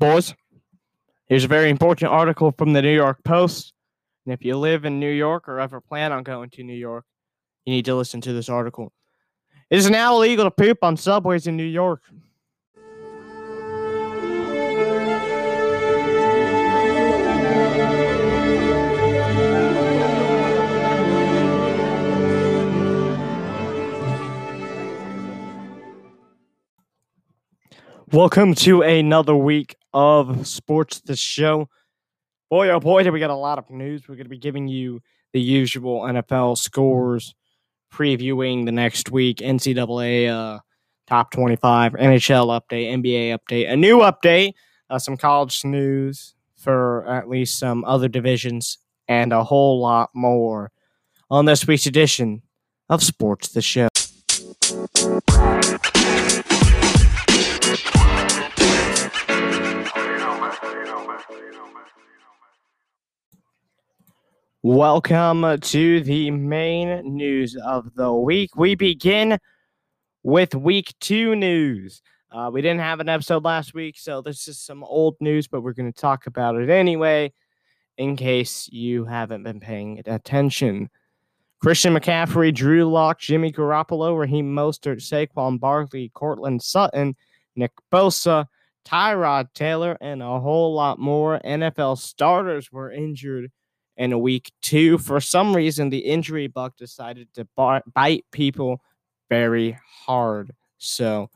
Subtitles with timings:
[0.00, 0.32] Boys,
[1.26, 3.72] here's a very important article from the New York Post.
[4.24, 7.04] And if you live in New York or ever plan on going to New York,
[7.64, 8.92] you need to listen to this article.
[9.70, 12.04] It is now illegal to poop on subways in New York.
[28.12, 31.68] Welcome to another week of Sports the Show.
[32.50, 34.08] Boy, oh boy, did we got a lot of news.
[34.08, 35.00] We're going to be giving you
[35.32, 37.34] the usual NFL scores,
[37.92, 40.60] previewing the next week, NCAA uh,
[41.06, 44.52] top 25, NHL update, NBA update, a new update,
[44.90, 50.70] uh, some college news for at least some other divisions, and a whole lot more
[51.30, 52.42] on this week's edition
[52.88, 53.88] of Sports the Show.
[64.64, 68.56] Welcome to the main news of the week.
[68.56, 69.38] We begin
[70.24, 72.02] with week two news.
[72.32, 75.60] Uh, we didn't have an episode last week, so this is some old news, but
[75.60, 77.32] we're going to talk about it anyway
[77.98, 80.90] in case you haven't been paying attention.
[81.60, 87.14] Christian McCaffrey, Drew Lock, Jimmy Garoppolo, Raheem Mostert, Saquon Barkley, Courtland Sutton,
[87.54, 88.46] Nick Bosa,
[88.84, 93.52] Tyrod Taylor, and a whole lot more NFL starters were injured
[93.98, 94.96] in week two.
[94.96, 97.46] For some reason, the injury bug decided to
[97.94, 98.80] bite people
[99.28, 100.52] very hard.
[100.78, 101.28] So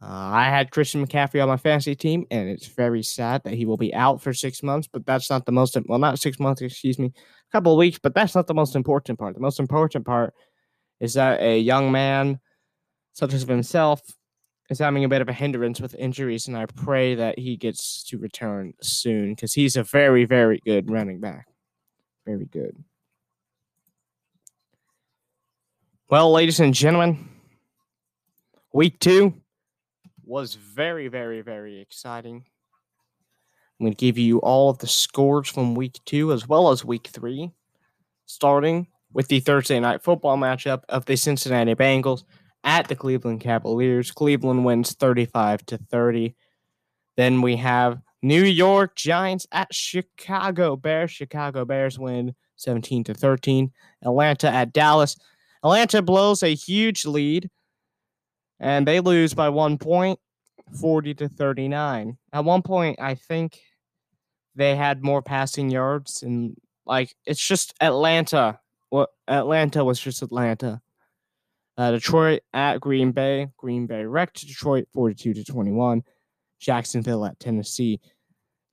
[0.00, 3.66] uh, I had Christian McCaffrey on my fantasy team, and it's very sad that he
[3.66, 4.88] will be out for six months.
[4.90, 7.98] But that's not the most well, not six months, excuse me, a couple of weeks.
[8.02, 9.34] But that's not the most important part.
[9.34, 10.32] The most important part
[11.00, 12.38] is that a young man
[13.12, 14.00] such as himself
[14.70, 18.02] is having a bit of a hindrance with injuries, and I pray that he gets
[18.04, 21.46] to return soon because he's a very, very good running back.
[22.26, 22.76] Very good.
[26.08, 27.28] Well, ladies and gentlemen,
[28.72, 29.34] week two
[30.24, 32.44] was very, very, very exciting.
[33.78, 36.84] I'm going to give you all of the scores from week two as well as
[36.84, 37.50] week three,
[38.26, 42.24] starting with the Thursday night football matchup of the Cincinnati Bengals
[42.62, 44.10] at the Cleveland Cavaliers.
[44.10, 46.34] Cleveland wins 35 to 30.
[47.16, 51.10] Then we have New York Giants at Chicago Bears.
[51.10, 53.70] Chicago Bears win 17 to 13.
[54.02, 55.18] Atlanta at Dallas.
[55.62, 57.50] Atlanta blows a huge lead
[58.58, 60.18] and they lose by one point,
[60.80, 62.16] 40 to 39.
[62.32, 63.60] At one point, I think
[64.54, 66.56] they had more passing yards and
[66.86, 68.58] like it's just Atlanta.
[68.88, 70.80] What Atlanta was just Atlanta.
[71.76, 73.48] Uh, Detroit at Green Bay.
[73.58, 76.04] Green Bay wrecked Detroit 42 to 21.
[76.58, 78.00] Jacksonville at Tennessee.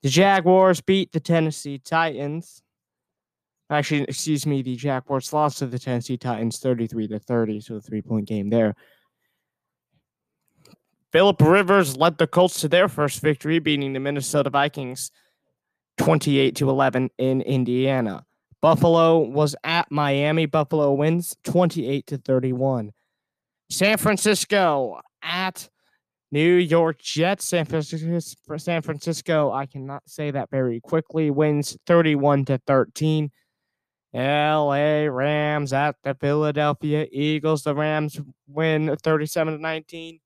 [0.04, 2.64] The Jaguars beat the Tennessee Titans.
[3.70, 7.82] Actually, excuse me, the Jaguars lost to the Tennessee Titans 33 to 30, so a
[7.82, 8.76] three point game there.
[11.12, 15.12] Philip Rivers led the Colts to their first victory, beating the Minnesota Vikings
[15.98, 18.26] 28 to 11 in Indiana.
[18.62, 20.46] Buffalo was at Miami.
[20.46, 22.92] Buffalo wins 28 to 31.
[23.70, 25.70] San Francisco at
[26.31, 32.46] New York Jets, San Francisco, San Francisco, I cannot say that very quickly, wins 31
[32.46, 33.31] to 13.
[34.14, 37.64] LA Rams at the Philadelphia Eagles.
[37.64, 40.20] The Rams win 37 to 19.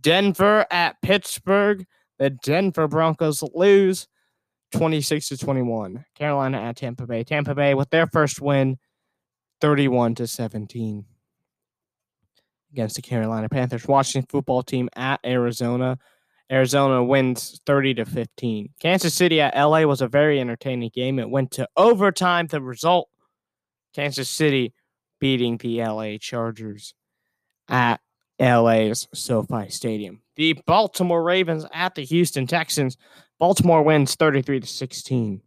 [0.00, 1.84] Denver at Pittsburgh.
[2.18, 4.08] The Denver Broncos lose
[4.72, 6.04] 26 to 21.
[6.16, 7.24] Carolina at Tampa Bay.
[7.24, 8.78] Tampa Bay with their first win
[9.60, 11.06] 31 to 17
[12.74, 13.86] against the Carolina Panthers.
[13.86, 15.96] Washington football team at Arizona.
[16.50, 18.70] Arizona wins 30 to 15.
[18.80, 21.20] Kansas City at LA was a very entertaining game.
[21.20, 22.48] It went to overtime.
[22.48, 23.08] The result
[23.94, 24.74] Kansas City
[25.20, 26.94] beating the LA Chargers
[27.68, 28.00] at
[28.40, 30.22] LA's SoFi Stadium.
[30.34, 32.96] The Baltimore Ravens at the Houston Texans.
[33.38, 35.40] Baltimore wins 33 to 16.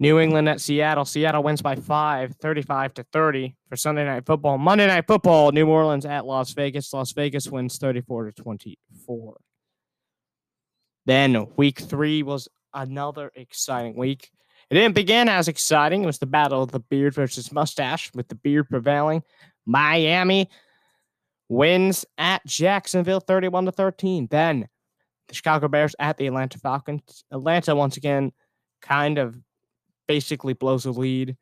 [0.00, 1.04] New England at Seattle.
[1.04, 4.56] Seattle wins by five, 35 to 30 for Sunday night football.
[4.56, 6.92] Monday night football, New Orleans at Las Vegas.
[6.92, 9.36] Las Vegas wins 34 to 24.
[11.06, 14.30] Then week three was another exciting week.
[14.70, 16.02] It didn't begin as exciting.
[16.02, 19.22] It was the battle of the beard versus mustache, with the beard prevailing.
[19.64, 20.48] Miami
[21.48, 24.28] wins at Jacksonville 31 to 13.
[24.30, 24.68] Then
[25.28, 27.24] the Chicago Bears at the Atlanta Falcons.
[27.32, 28.32] Atlanta once again
[28.82, 29.36] kind of
[30.08, 31.36] basically blows a lead.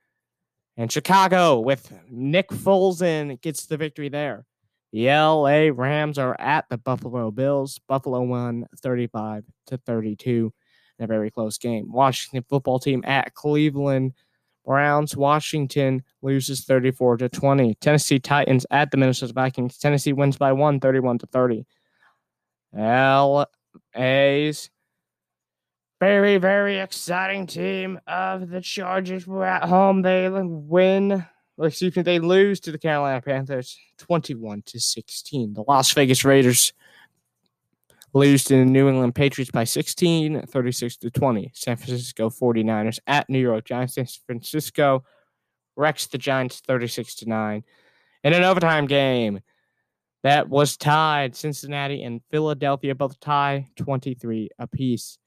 [0.76, 4.44] And Chicago with Nick Foles in gets the victory there.
[4.92, 7.80] The LA Rams are at the Buffalo Bills.
[7.88, 10.52] Buffalo won 35 to 32
[10.98, 11.90] in a very close game.
[11.90, 14.12] Washington football team at Cleveland
[14.64, 15.16] Browns.
[15.16, 17.74] Washington loses 34 to 20.
[17.76, 19.78] Tennessee Titans at the Minnesota Vikings.
[19.78, 21.64] Tennessee wins by one, 31 to 30.
[22.74, 24.70] LA's
[26.00, 30.02] very, very exciting team of the Chargers were at home.
[30.02, 31.24] They win,
[31.60, 35.54] excuse me, they lose to the Carolina Panthers 21 to 16.
[35.54, 36.72] The Las Vegas Raiders
[38.12, 41.50] lose to the New England Patriots by 16, 36 to 20.
[41.54, 43.94] San Francisco 49ers at New York Giants.
[43.94, 45.04] San Francisco
[45.76, 47.64] wrecks the Giants 36 to 9.
[48.24, 49.40] In an overtime game
[50.22, 55.18] that was tied, Cincinnati and Philadelphia both tie 23 apiece.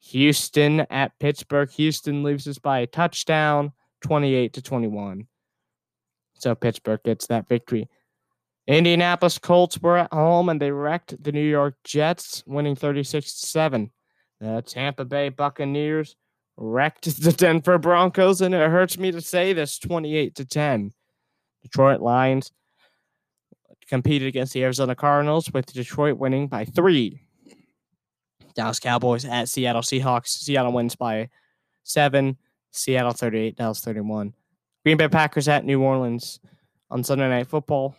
[0.00, 1.70] Houston at Pittsburgh.
[1.72, 5.26] Houston loses by a touchdown, 28 to 21.
[6.34, 7.88] So Pittsburgh gets that victory.
[8.66, 13.90] Indianapolis Colts were at home and they wrecked the New York Jets, winning 36 7.
[14.40, 16.16] The Tampa Bay Buccaneers
[16.56, 20.92] wrecked the Denver Broncos, and it hurts me to say this 28 to 10.
[21.62, 22.52] Detroit Lions
[23.88, 27.20] competed against the Arizona Cardinals, with Detroit winning by three.
[28.54, 30.28] Dallas Cowboys at Seattle Seahawks.
[30.28, 31.28] Seattle wins by
[31.82, 32.36] seven.
[32.72, 34.32] Seattle 38, Dallas 31.
[34.84, 36.40] Green Bay Packers at New Orleans
[36.90, 37.96] on Sunday Night Football.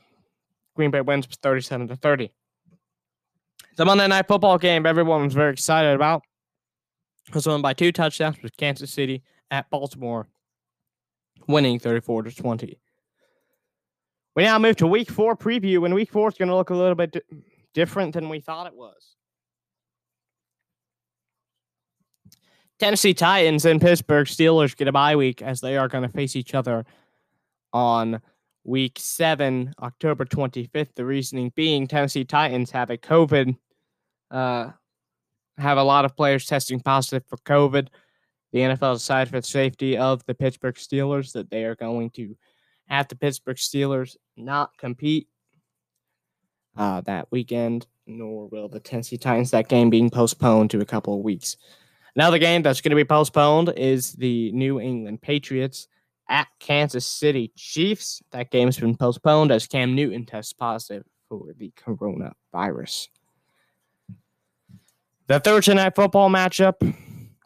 [0.75, 2.31] Green Bay wins 37 to 30.
[3.77, 6.23] The Monday Night Football game everyone was very excited about
[7.33, 10.27] was won by two touchdowns with Kansas City at Baltimore,
[11.47, 12.79] winning 34 to 20.
[14.35, 16.75] We now move to week four preview, and week four is going to look a
[16.75, 17.21] little bit di-
[17.73, 19.15] different than we thought it was.
[22.81, 26.35] Tennessee Titans and Pittsburgh Steelers get a bye week as they are going to face
[26.35, 26.83] each other
[27.71, 28.19] on
[28.63, 30.95] week seven, October 25th.
[30.95, 33.55] The reasoning being Tennessee Titans have a COVID,
[34.31, 34.71] uh,
[35.59, 37.89] have a lot of players testing positive for COVID.
[38.51, 42.35] The NFL decided for the safety of the Pittsburgh Steelers that they are going to
[42.87, 45.27] have the Pittsburgh Steelers not compete
[46.75, 49.51] uh, that weekend, nor will the Tennessee Titans.
[49.51, 51.57] That game being postponed to a couple of weeks.
[52.15, 55.87] Another game that's going to be postponed is the New England Patriots
[56.29, 58.21] at Kansas City Chiefs.
[58.31, 63.07] That game's been postponed as Cam Newton tests positive for the coronavirus.
[65.27, 66.95] The Thursday night football matchup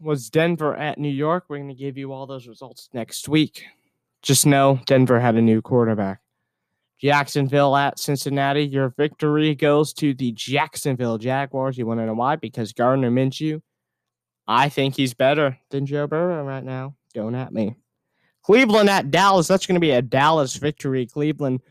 [0.02, 1.46] was Denver at New York.
[1.48, 3.64] We're going to give you all those results next week.
[4.24, 6.22] Just know Denver had a new quarterback.
[7.00, 8.64] Jacksonville at Cincinnati.
[8.64, 11.78] Your victory goes to the Jacksonville Jaguars.
[11.78, 12.36] You want to know why?
[12.36, 13.62] Because Gardner Minshew
[14.48, 16.96] I think he's better than Joe Burrow right now.
[17.14, 17.76] Don't at me.
[18.44, 19.48] Cleveland at Dallas.
[19.48, 21.08] That's going to be a Dallas victory.
[21.08, 21.62] Cleveland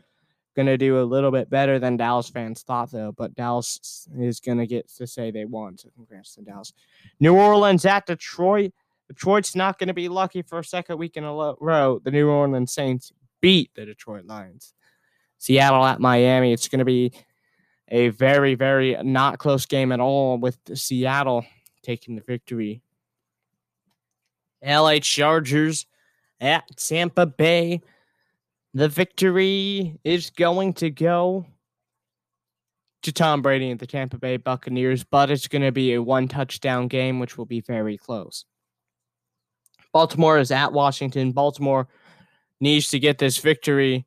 [0.55, 3.13] going to do a little bit better than Dallas fans thought, though.
[3.13, 5.77] But Dallas is going to get to say they won.
[5.77, 6.73] So congrats to Dallas.
[7.19, 8.73] New Orleans at Detroit.
[9.07, 11.99] Detroit's not going to be lucky for a second week in a row.
[12.03, 14.73] The New Orleans Saints beat the Detroit Lions.
[15.37, 16.53] Seattle at Miami.
[16.53, 17.11] It's going to be
[17.89, 21.45] a very, very not close game at all with Seattle
[21.85, 22.81] taking the victory.
[24.65, 25.85] LA Chargers
[26.41, 27.81] at Tampa Bay.
[28.73, 31.45] The victory is going to go
[33.03, 36.27] to Tom Brady and the Tampa Bay Buccaneers, but it's going to be a one
[36.27, 38.45] touchdown game, which will be very close.
[39.93, 41.31] Baltimore is at Washington.
[41.31, 41.87] Baltimore
[42.59, 44.05] needs to get this victory,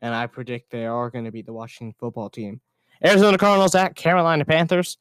[0.00, 2.60] and I predict they are going to beat the Washington football team.
[3.04, 4.98] Arizona Cardinals at Carolina Panthers.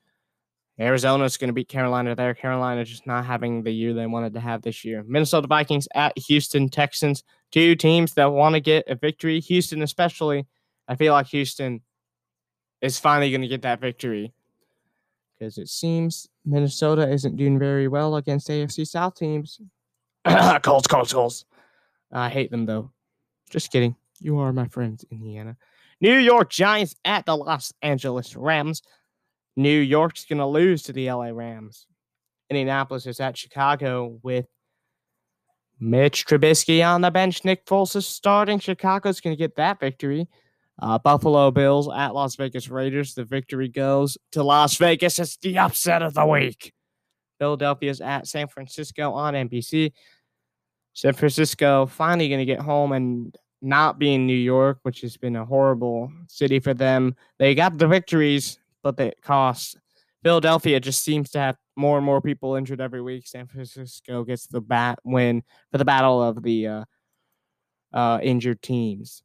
[0.80, 2.36] Arizona's going to beat Carolina there.
[2.36, 5.04] Carolina just not having the year they wanted to have this year.
[5.08, 7.24] Minnesota Vikings at Houston Texans.
[7.52, 9.40] Two teams that want to get a victory.
[9.40, 10.46] Houston, especially.
[10.88, 11.82] I feel like Houston
[12.82, 14.34] is finally going to get that victory
[15.38, 19.60] because it seems Minnesota isn't doing very well against AFC South teams.
[20.62, 21.46] Colts, Colts, Colts.
[22.12, 22.92] I hate them though.
[23.50, 23.96] Just kidding.
[24.20, 25.58] You are my friends, Indiana.
[26.02, 28.82] New York Giants at the Los Angeles Rams.
[29.58, 31.88] New York's going to lose to the LA Rams.
[32.50, 34.46] Indianapolis is at Chicago with
[35.80, 37.44] Mitch Trubisky on the bench.
[37.44, 38.60] Nick Foles is starting.
[38.60, 40.28] Chicago's going to get that victory.
[40.80, 43.16] Uh, Buffalo Bills at Las Vegas Raiders.
[43.16, 45.18] The victory goes to Las Vegas.
[45.18, 46.72] It's the upset of the week.
[47.40, 49.92] Philadelphia's at San Francisco on NBC.
[50.94, 55.18] San Francisco finally going to get home and not be in New York, which has
[55.18, 57.16] been a horrible city for them.
[57.40, 59.76] They got the victories, but it costs.
[60.24, 63.28] Philadelphia just seems to have more and more people injured every week.
[63.28, 66.84] San Francisco gets the bat win for the battle of the uh,
[67.94, 69.24] uh, injured teams.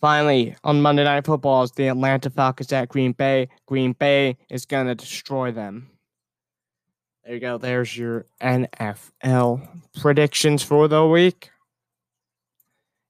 [0.00, 3.48] Finally, on Monday Night Football, is the Atlanta Falcons at Green Bay.
[3.66, 5.90] Green Bay is going to destroy them.
[7.24, 7.56] There you go.
[7.56, 9.68] There's your NFL
[10.00, 11.51] predictions for the week.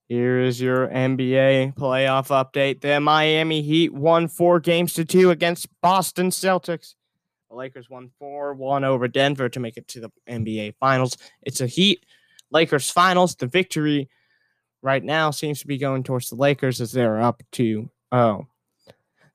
[0.09, 2.81] Here is your NBA playoff update.
[2.81, 6.95] The Miami Heat won four games to two against Boston Celtics.
[7.53, 11.19] The Lakers won 4 1 over Denver to make it to the NBA Finals.
[11.43, 12.07] It's a Heat
[12.51, 13.35] Lakers Finals.
[13.35, 14.09] The victory
[14.81, 18.47] right now seems to be going towards the Lakers as they're up to oh.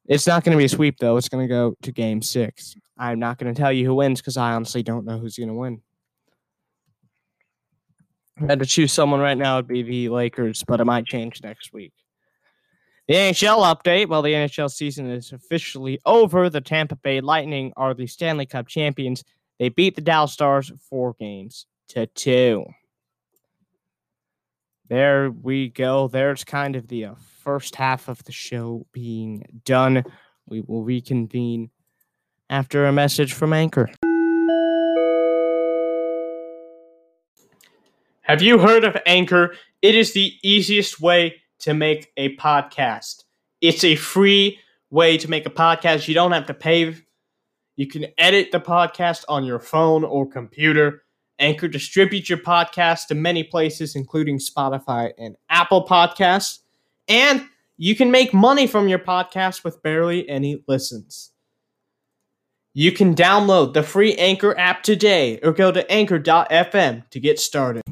[0.07, 1.17] It's not going to be a sweep though.
[1.17, 2.75] It's going to go to game 6.
[2.97, 5.49] I'm not going to tell you who wins cuz I honestly don't know who's going
[5.49, 5.81] to win.
[8.47, 11.73] Had to choose someone right now, it'd be the Lakers, but it might change next
[11.73, 11.93] week.
[13.07, 14.09] The NHL update.
[14.09, 16.49] Well, the NHL season is officially over.
[16.49, 19.23] The Tampa Bay Lightning are the Stanley Cup champions.
[19.59, 22.65] They beat the Dallas Stars four games to two
[24.89, 26.07] there we go.
[26.07, 30.03] There's kind of the uh, first half of the show being done.
[30.47, 31.69] We will reconvene
[32.49, 33.89] after a message from Anchor.
[38.27, 39.55] Have you heard of Anchor?
[39.81, 43.23] It is the easiest way to make a podcast.
[43.61, 46.09] It's a free way to make a podcast.
[46.09, 46.93] You don't have to pay.
[47.77, 51.03] You can edit the podcast on your phone or computer.
[51.39, 56.59] Anchor distributes your podcast to many places, including Spotify and Apple Podcasts.
[57.07, 57.45] And
[57.77, 61.31] you can make money from your podcast with barely any listens.
[62.73, 67.83] You can download the free Anchor app today or go to anchor.fm to get started.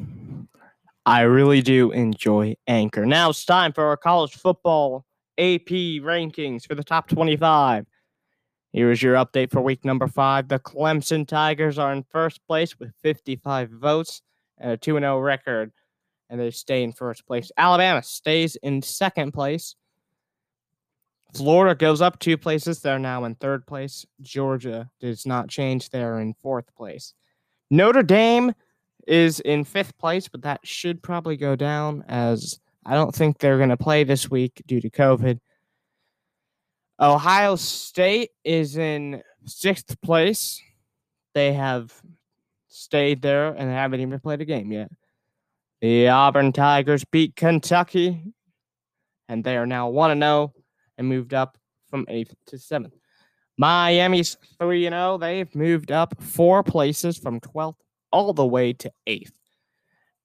[1.06, 3.06] I really do enjoy Anchor.
[3.06, 5.06] Now it's time for our college football
[5.38, 5.68] AP
[6.02, 7.86] rankings for the top 25.
[8.72, 10.48] Here is your update for week number five.
[10.48, 14.20] The Clemson Tigers are in first place with 55 votes
[14.58, 15.70] and a 2 0 record,
[16.28, 17.52] and they stay in first place.
[17.56, 19.76] Alabama stays in second place.
[21.36, 22.80] Florida goes up two places.
[22.80, 24.04] They're now in third place.
[24.22, 25.90] Georgia does not change.
[25.90, 27.14] They're in fourth place.
[27.70, 28.52] Notre Dame
[29.06, 33.56] is in fifth place, but that should probably go down as I don't think they're
[33.56, 35.40] going to play this week due to COVID.
[37.00, 40.62] Ohio State is in sixth place.
[41.34, 41.92] They have
[42.68, 44.90] stayed there and haven't even played a game yet.
[45.80, 48.32] The Auburn Tigers beat Kentucky,
[49.28, 50.54] and they are now 1 0
[50.96, 51.58] and moved up
[51.90, 52.92] from 8th to 7th.
[53.58, 55.18] Miami's 3 0.
[55.18, 57.76] They've moved up four places from 12th
[58.16, 59.32] all the way to 8th,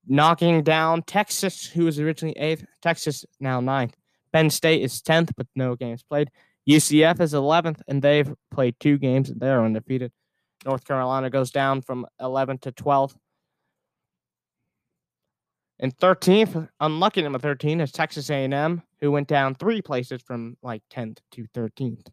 [0.08, 2.64] knocking down Texas, who was originally 8th.
[2.82, 3.98] Texas now ninth.
[4.32, 6.32] Penn State is 10th, but no games played.
[6.70, 10.14] UCF is 11th, and they've played two games, and they're undefeated.
[10.66, 13.18] North Carolina goes down from 11th to 12th.
[15.78, 20.82] And 13th, unlucky number 13 is Texas A&M, who went down three places from like
[20.94, 22.08] 10th to 13th.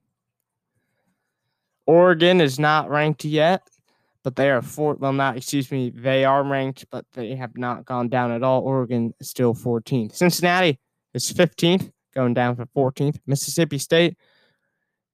[1.87, 3.63] Oregon is not ranked yet,
[4.25, 4.95] but they are four.
[4.95, 8.63] Well, not excuse me, they are ranked, but they have not gone down at all.
[8.63, 10.15] Oregon is still 14th.
[10.15, 10.79] Cincinnati
[11.15, 13.19] is 15th, going down to 14th.
[13.27, 14.17] Mississippi State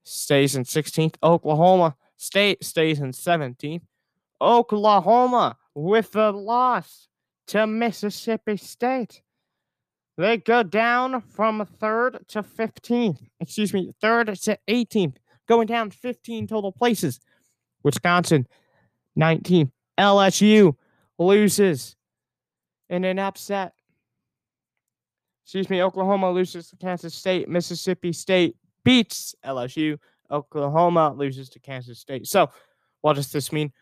[0.04, 1.16] stays in 16th.
[1.22, 3.82] Oklahoma State stays in 17th.
[4.40, 7.08] Oklahoma with the loss
[7.48, 9.22] to Mississippi State.
[10.16, 13.18] They go down from third to 15th.
[13.40, 15.16] Excuse me, third to 18th,
[15.48, 17.20] going down 15 total places.
[17.82, 18.46] Wisconsin,
[19.18, 19.70] 19th.
[19.98, 20.74] LSU
[21.18, 21.96] loses
[22.88, 23.72] in an upset.
[25.44, 27.48] Excuse me, Oklahoma loses to Kansas State.
[27.48, 29.98] Mississippi State beats LSU.
[30.30, 32.26] Oklahoma loses to Kansas State.
[32.26, 32.50] So,
[33.02, 33.72] what does this mean?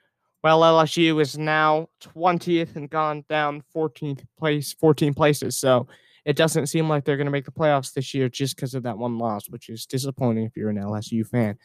[0.43, 5.57] Well, LSU is now 20th and gone down 14th place, 14 places.
[5.57, 5.87] So,
[6.25, 8.85] it doesn't seem like they're going to make the playoffs this year just because of
[8.85, 11.57] that one loss, which is disappointing if you're an LSU fan.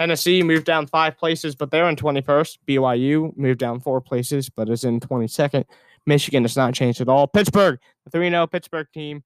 [0.00, 2.56] Tennessee moved down five places, but they're in 21st.
[2.66, 5.66] BYU moved down four places, but is in 22nd.
[6.06, 7.26] Michigan has not changed at all.
[7.26, 9.22] Pittsburgh, the 3 0 Pittsburgh team,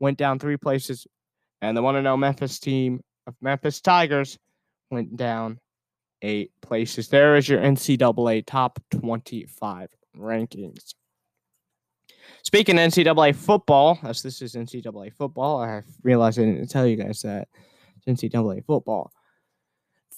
[0.00, 1.06] went down three places,
[1.62, 4.36] and the 1 0 Memphis team of Memphis Tigers
[4.90, 5.60] went down
[6.22, 7.06] eight places.
[7.06, 10.94] There is your NCAA top 25 rankings.
[12.42, 17.22] Speaking NCAA football, as this is NCAA football, I realized I didn't tell you guys
[17.22, 17.46] that
[18.04, 19.12] it's NCAA football.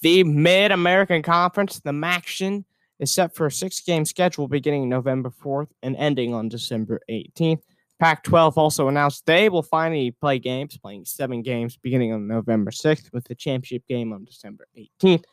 [0.03, 2.65] The Mid American Conference, the MACtion,
[2.99, 7.61] is set for a six game schedule beginning November 4th and ending on December 18th.
[8.01, 12.69] Pac 12 also announced they will finally play games, playing seven games beginning on November
[12.69, 15.23] 6th, with the championship game on December 18th.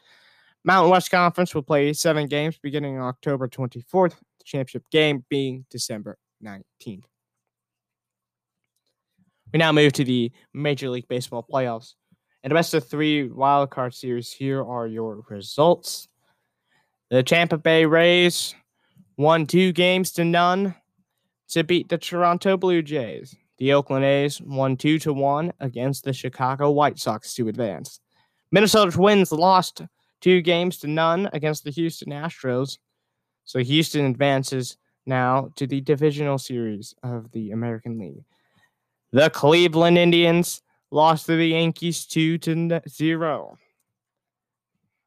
[0.62, 5.66] Mountain West Conference will play seven games beginning on October 24th, the championship game being
[5.68, 7.02] December 19th.
[9.52, 11.94] We now move to the Major League Baseball playoffs.
[12.42, 16.08] And the best of three wild card series, here are your results.
[17.10, 18.54] The Tampa Bay Rays
[19.18, 20.74] won two games to none
[21.48, 23.36] to beat the Toronto Blue Jays.
[23.58, 28.00] The Oakland A's won two to one against the Chicago White Sox to advance.
[28.50, 29.82] Minnesota Twins lost
[30.22, 32.78] two games to none against the Houston Astros.
[33.44, 38.24] So Houston advances now to the divisional series of the American League.
[39.12, 43.58] The Cleveland Indians lost to the Yankees 2 to 0.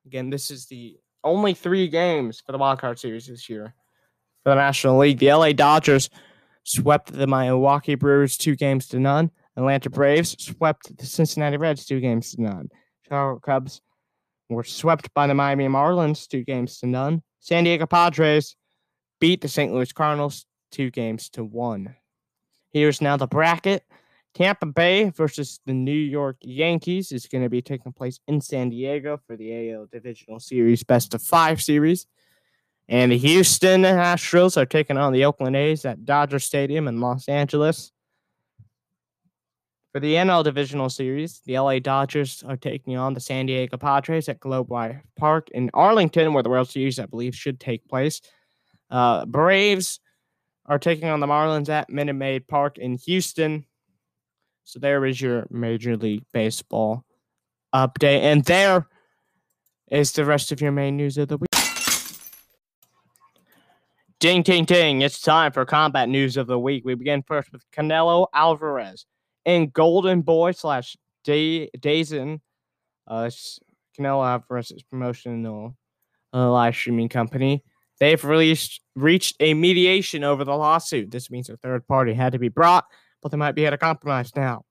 [0.05, 3.73] Again, this is the only three games for the wild card series this year
[4.43, 5.19] for the National League.
[5.19, 6.09] The LA Dodgers
[6.63, 9.31] swept the Milwaukee Brewers two games to none.
[9.55, 12.69] Atlanta Braves swept the Cincinnati Reds two games to none.
[13.03, 13.81] Chicago Cubs
[14.49, 17.21] were swept by the Miami Marlins two games to none.
[17.39, 18.55] San Diego Padres
[19.19, 19.73] beat the St.
[19.73, 21.95] Louis Cardinals two games to one.
[22.71, 23.83] Here's now the bracket.
[24.33, 28.69] Tampa Bay versus the New York Yankees is going to be taking place in San
[28.69, 32.07] Diego for the AL Divisional Series Best of Five Series.
[32.89, 37.29] And the Houston Astros are taking on the Oakland A's at Dodger Stadium in Los
[37.29, 37.91] Angeles.
[39.93, 44.27] For the NL Divisional Series, the LA Dodgers are taking on the San Diego Padres
[44.27, 48.19] at Globe Life Park in Arlington, where the World Series, I believe, should take place.
[48.89, 49.99] Uh, Braves
[50.65, 53.65] are taking on the Marlins at Minute Maid Park in Houston.
[54.63, 57.03] So there is your Major League Baseball
[57.73, 58.21] update.
[58.21, 58.87] And there
[59.89, 61.49] is the rest of your main news of the week.
[64.19, 65.01] Ding, ding, ding.
[65.01, 66.83] It's time for combat news of the week.
[66.85, 69.05] We begin first with Canelo Alvarez
[69.43, 72.39] in Golden Boy slash Day- Dazen.
[73.05, 73.29] Uh,
[73.99, 75.75] Canelo Alvarez's promotional
[76.33, 77.63] uh, live streaming company.
[77.99, 81.11] They've released reached a mediation over the lawsuit.
[81.11, 82.85] This means a third party had to be brought,
[83.23, 84.65] but they might be at a compromise now.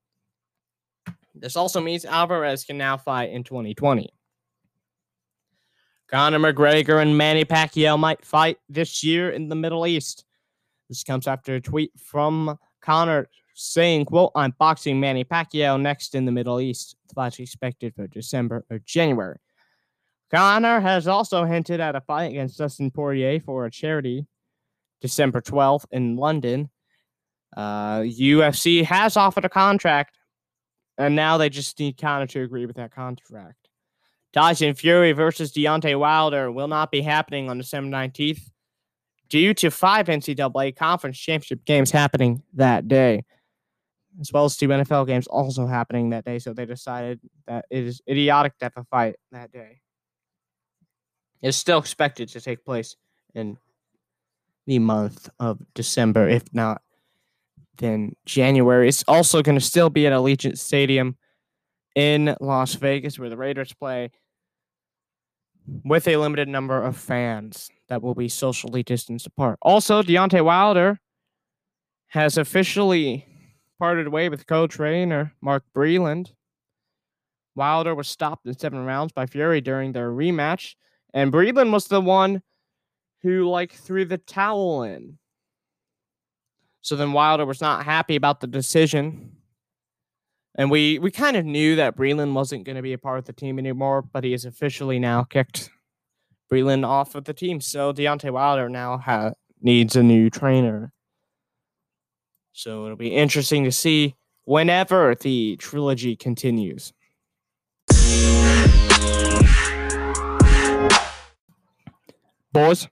[1.35, 4.11] This also means Alvarez can now fight in 2020.
[6.09, 10.26] Conor McGregor and Manny Pacquiao might fight this year in the Middle East.
[10.90, 16.26] This comes after a tweet from Conor saying, quote, I'm boxing Manny Pacquiao next in
[16.26, 16.96] the Middle East.
[17.09, 19.38] The fight's expected for December or January.
[20.31, 24.26] Conor has also hinted at a fight against Dustin Poirier for a charity
[25.00, 26.70] December 12th in London.
[27.56, 30.18] Uh, UFC has offered a contract,
[30.98, 33.68] and now they just need Conor to agree with that contract.
[34.32, 38.50] Tyson Fury versus Deontay Wilder will not be happening on December 19th
[39.28, 43.24] due to five NCAA conference championship games happening that day,
[44.20, 46.38] as well as two NFL games also happening that day.
[46.38, 49.80] So they decided that it is idiotic to have a fight that day.
[51.42, 52.96] It's still expected to take place
[53.34, 53.58] in
[54.66, 56.80] the month of December, if not
[57.78, 58.88] then January.
[58.88, 61.16] It's also going to still be at Allegiant Stadium
[61.94, 64.11] in Las Vegas, where the Raiders play
[65.85, 69.58] with a limited number of fans that will be socially distanced apart.
[69.62, 70.98] Also, Deontay Wilder
[72.08, 73.26] has officially
[73.78, 76.32] parted way with co-trainer Mark Breland.
[77.54, 80.74] Wilder was stopped in seven rounds by Fury during their rematch,
[81.12, 82.42] and Breland was the one
[83.22, 85.18] who like threw the towel in.
[86.83, 89.33] So then Wilder was not happy about the decision
[90.55, 93.25] and we we kind of knew that Breland wasn't going to be a part of
[93.25, 95.71] the team anymore, but he has officially now kicked
[96.53, 97.61] Breland off of the team.
[97.61, 100.92] So Deontay Wilder now ha- needs a new trainer.
[102.53, 104.14] So it'll be interesting to see
[104.45, 106.92] whenever the trilogy continues.
[112.53, 112.87] Boys,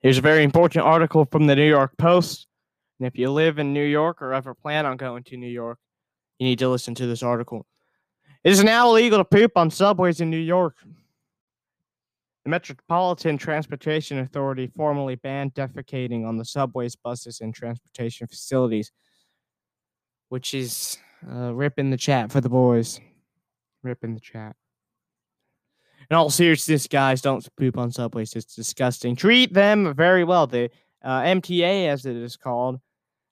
[0.00, 2.46] here's a very important article from the New York Post.
[3.02, 5.80] And if you live in New York or ever plan on going to New York,
[6.38, 7.66] you need to listen to this article.
[8.44, 10.76] It is now illegal to poop on subways in New York.
[12.44, 18.92] The Metropolitan Transportation Authority formally banned defecating on the subways, buses, and transportation facilities,
[20.28, 20.96] which is
[21.28, 23.00] uh, the chat for the boys.
[23.82, 24.54] Rip in the chat.
[26.08, 28.36] In all seriousness, guys, don't poop on subways.
[28.36, 29.16] It's disgusting.
[29.16, 30.46] Treat them very well.
[30.46, 30.70] The
[31.02, 32.78] uh, MTA, as it is called,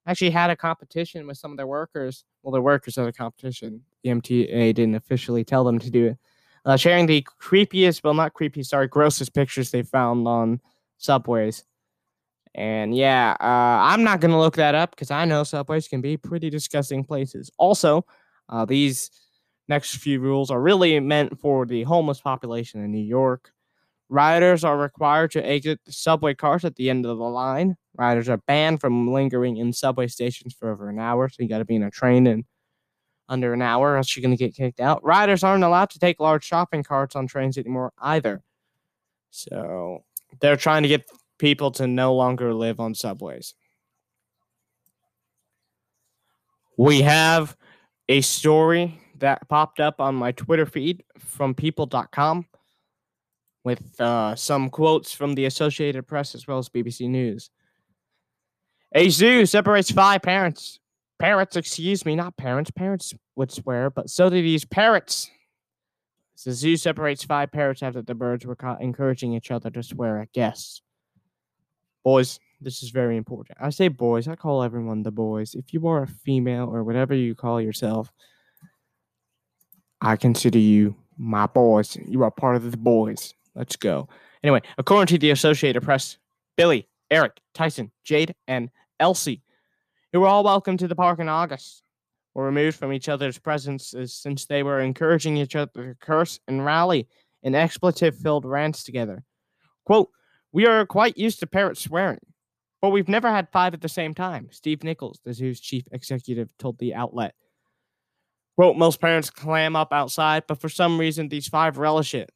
[0.07, 2.23] actually had a competition with some of their workers.
[2.43, 3.81] Well, their workers had a competition.
[4.03, 6.17] The MTA didn't officially tell them to do it.
[6.65, 10.61] Uh, sharing the creepiest, well, not creepy, sorry, grossest pictures they found on
[10.97, 11.63] subways.
[12.53, 16.01] And yeah, uh, I'm not going to look that up because I know subways can
[16.01, 17.49] be pretty disgusting places.
[17.57, 18.05] Also,
[18.49, 19.09] uh, these
[19.67, 23.51] next few rules are really meant for the homeless population in New York.
[24.09, 27.77] Riders are required to exit the subway cars at the end of the line.
[27.97, 31.59] Riders are banned from lingering in subway stations for over an hour, so you got
[31.59, 32.45] to be in a train in
[33.27, 35.03] under an hour, or else you're going to get kicked out.
[35.03, 38.41] Riders aren't allowed to take large shopping carts on trains anymore either.
[39.29, 40.03] So
[40.41, 43.55] they're trying to get people to no longer live on subways.
[46.77, 47.55] We have
[48.09, 52.45] a story that popped up on my Twitter feed from people.com
[53.63, 57.49] with uh, some quotes from the Associated Press as well as BBC News.
[58.93, 60.79] A zoo separates five parents.
[61.19, 62.71] Parrots, excuse me, not parents.
[62.71, 65.29] Parents would swear, but so do these parrots.
[66.43, 70.19] The zoo separates five parrots after the birds were caught encouraging each other to swear
[70.19, 70.81] at guests.
[72.03, 73.59] Boys, this is very important.
[73.61, 75.53] I say boys, I call everyone the boys.
[75.53, 78.11] If you are a female or whatever you call yourself,
[80.01, 81.95] I consider you my boys.
[82.07, 83.35] You are part of the boys.
[83.53, 84.09] Let's go.
[84.43, 86.17] Anyway, according to the Associated Press,
[86.57, 88.71] Billy, Eric, Tyson, Jade, and
[89.01, 89.41] Elsie,
[90.13, 91.83] who were all welcome to the park in August,
[92.35, 96.63] were removed from each other's presences since they were encouraging each other to curse and
[96.63, 97.07] rally
[97.43, 99.23] in expletive filled rants together.
[99.85, 100.09] Quote,
[100.53, 102.19] We are quite used to parrots swearing,
[102.79, 106.55] but we've never had five at the same time, Steve Nichols, the zoo's chief executive,
[106.57, 107.33] told the outlet.
[108.55, 112.31] Quote, Most parents clam up outside, but for some reason these five relish it.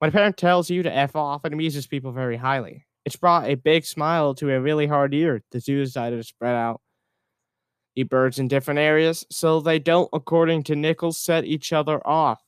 [0.00, 2.84] When a parent tells you to F off, it amuses people very highly.
[3.04, 5.42] It's brought a big smile to a really hard ear.
[5.50, 6.80] The zoo decided to spread out
[7.96, 12.40] the birds in different areas so they don't, according to Nichols, set each other off.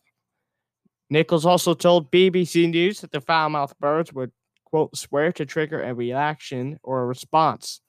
[1.11, 4.33] Nichols also told BBC News that the foul mouthed birds would,
[4.65, 7.81] quote, swear to trigger a reaction or a response.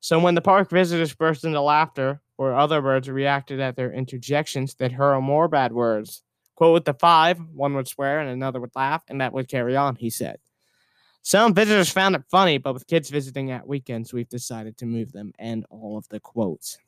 [0.00, 4.74] So when the park visitors burst into laughter or other birds reacted at their interjections,
[4.74, 6.22] they'd hurl more bad words.
[6.56, 9.76] Quote with the five, one would swear and another would laugh, and that would carry
[9.76, 10.38] on, he said.
[11.22, 15.12] Some visitors found it funny, but with kids visiting at weekends, we've decided to move
[15.12, 16.78] them and all of the quotes.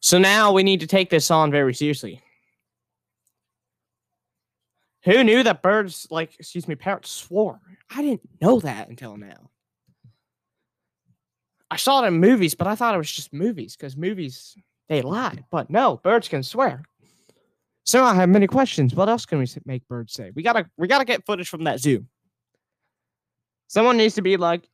[0.00, 2.22] So now we need to take this on very seriously.
[5.04, 7.60] Who knew that birds, like, excuse me, parrots swore?
[7.90, 9.50] I didn't know that until now.
[11.70, 14.56] I saw it in movies, but I thought it was just movies because movies,
[14.88, 15.44] they lie.
[15.50, 16.82] But no, birds can swear.
[17.84, 18.94] So I have many questions.
[18.94, 20.30] What else can we make birds say?
[20.34, 22.06] We gotta, we gotta get footage from that zoo.
[23.72, 24.68] Someone needs to be like,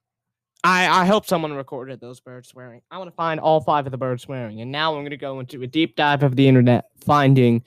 [0.64, 2.80] I, I hope someone recorded those birds swearing.
[2.90, 4.60] I want to find all five of the birds swearing.
[4.60, 7.62] And now I'm going to go into a deep dive of the internet finding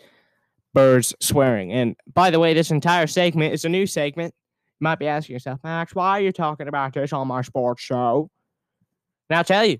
[0.73, 1.71] birds swearing.
[1.71, 4.33] And by the way, this entire segment is a new segment.
[4.81, 7.81] You might be asking yourself, Max, why are you talking about this on my sports
[7.81, 8.29] show?
[9.29, 9.77] And I'll tell you,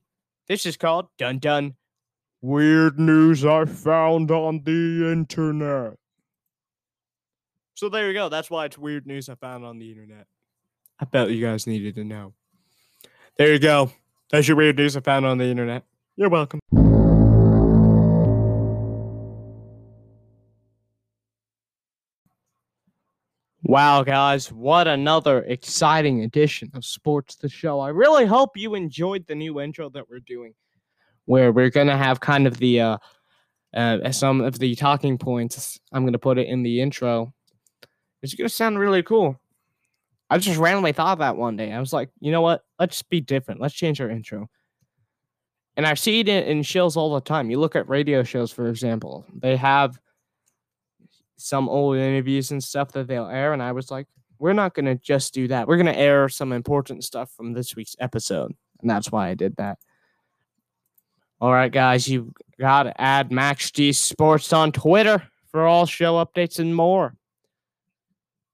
[0.48, 1.76] this is called Dun Dun
[2.40, 5.96] Weird News I Found on the Internet.
[7.74, 8.30] So there you go.
[8.30, 10.28] That's why it's weird news I found on the internet.
[11.02, 12.34] I bet you guys needed to know.
[13.36, 13.92] There you go.
[14.30, 15.84] That's your weird news I found on the internet.
[16.16, 16.60] You're welcome.
[23.64, 27.80] Wow, guys, what another exciting edition of Sports the Show.
[27.80, 30.54] I really hope you enjoyed the new intro that we're doing,
[31.26, 32.98] where we're going to have kind of the, uh,
[33.74, 35.80] uh, some of the talking points.
[35.92, 37.34] I'm going to put it in the intro.
[38.22, 39.40] It's going to sound really cool.
[40.32, 41.74] I just randomly thought that one day.
[41.74, 42.64] I was like, you know what?
[42.80, 43.60] Let's be different.
[43.60, 44.50] Let's change our intro.
[45.76, 47.52] And I see it in, in shows all the time.
[47.52, 50.00] You look at radio shows, for example, they have
[51.36, 53.52] some old interviews and stuff that they'll air.
[53.52, 54.08] And I was like,
[54.40, 55.68] we're not going to just do that.
[55.68, 58.54] We're going to air some important stuff from this week's episode.
[58.80, 59.80] And that's why I did that.
[61.42, 66.24] All right, guys, you got to add Max G Sports on Twitter for all show
[66.24, 67.16] updates and more.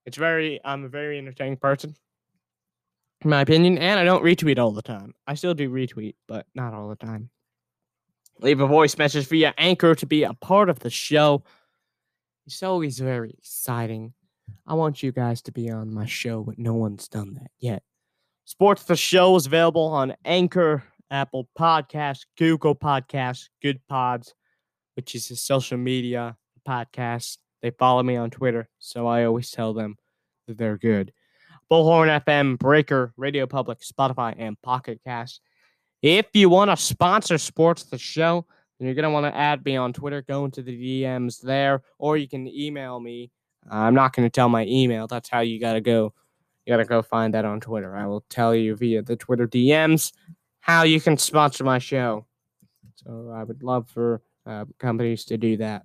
[0.08, 1.94] It's very, I'm a very entertaining person,
[3.20, 5.14] in my opinion, and I don't retweet all the time.
[5.26, 7.28] I still do retweet, but not all the time.
[8.40, 11.44] Leave a voice message via Anchor to be a part of the show.
[12.46, 14.14] It's always very exciting.
[14.66, 17.82] I want you guys to be on my show, but no one's done that yet.
[18.46, 24.32] Sports the Show is available on Anchor, Apple Podcasts, Google Podcasts, Good Pods,
[24.96, 26.34] which is a social media
[26.66, 29.96] podcast they follow me on Twitter, so I always tell them
[30.46, 31.12] that they're good.
[31.70, 35.40] Bullhorn FM, Breaker, Radio Public, Spotify, and Pocket Cast.
[36.00, 38.46] If you want to sponsor Sports the Show,
[38.78, 40.22] then you're going to want to add me on Twitter.
[40.22, 43.30] Go into the DMs there, or you can email me.
[43.70, 45.06] I'm not going to tell my email.
[45.06, 46.14] That's how you got to go.
[46.64, 47.94] You got to go find that on Twitter.
[47.96, 50.12] I will tell you via the Twitter DMs
[50.60, 52.26] how you can sponsor my show.
[52.94, 55.84] So I would love for uh, companies to do that.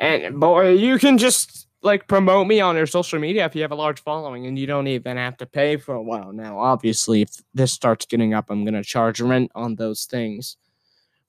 [0.00, 3.70] And boy, you can just like promote me on your social media if you have
[3.70, 6.32] a large following and you don't even have to pay for a while.
[6.32, 10.56] Now, obviously, if this starts getting up, I'm to charge rent on those things.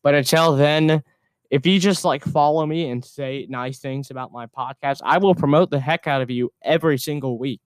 [0.03, 1.03] But until then,
[1.49, 5.35] if you just like follow me and say nice things about my podcast, I will
[5.35, 7.61] promote the heck out of you every single week.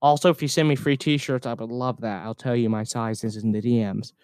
[0.00, 2.22] Also, if you send me free t shirts, I would love that.
[2.24, 4.14] I'll tell you my sizes in the DMs.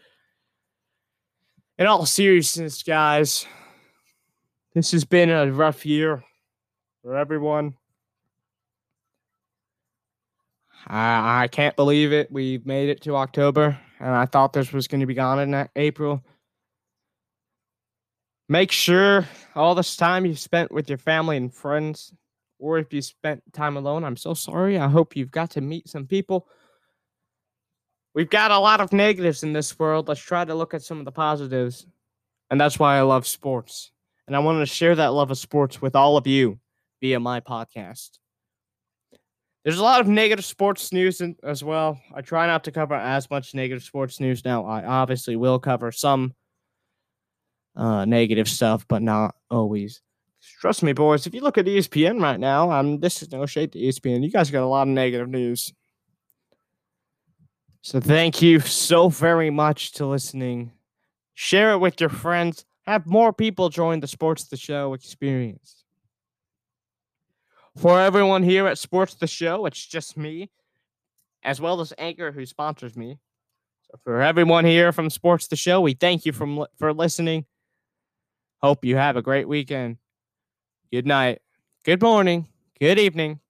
[1.78, 3.46] In all seriousness, guys,
[4.76, 6.22] this has been a rough year
[7.02, 7.72] for everyone.
[10.86, 12.30] I, I can't believe it.
[12.30, 15.68] We made it to October, and I thought this was going to be gone in
[15.76, 16.22] April.
[18.50, 22.12] Make sure all this time you spent with your family and friends,
[22.58, 24.78] or if you spent time alone, I'm so sorry.
[24.78, 26.48] I hope you've got to meet some people.
[28.14, 30.06] We've got a lot of negatives in this world.
[30.06, 31.86] Let's try to look at some of the positives.
[32.50, 33.90] And that's why I love sports.
[34.26, 36.58] And I want to share that love of sports with all of you
[37.00, 38.18] via my podcast.
[39.64, 42.00] There's a lot of negative sports news in, as well.
[42.14, 44.64] I try not to cover as much negative sports news now.
[44.64, 46.34] I obviously will cover some
[47.74, 50.00] uh, negative stuff, but not always.
[50.60, 51.26] Trust me, boys.
[51.26, 54.22] If you look at ESPN right now, I'm this is no shade to ESPN.
[54.22, 55.72] You guys got a lot of negative news.
[57.82, 60.72] So thank you so very much to listening.
[61.34, 62.64] Share it with your friends.
[62.86, 65.84] Have more people join the Sports the Show experience.
[67.76, 70.50] For everyone here at Sports the Show, it's just me,
[71.42, 73.18] as well as Anchor, who sponsors me.
[73.82, 77.44] So for everyone here from Sports the Show, we thank you from for listening.
[78.62, 79.98] Hope you have a great weekend.
[80.92, 81.40] Good night,
[81.84, 82.46] good morning,
[82.80, 83.40] good evening,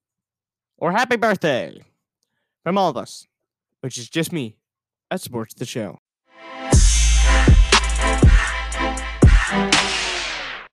[0.79, 1.83] or happy birthday
[2.65, 3.27] from all of us,
[3.81, 4.57] which is just me
[5.11, 5.99] at Sports the Show.